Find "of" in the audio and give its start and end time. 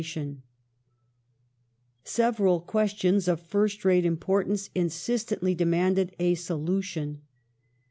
3.27-3.39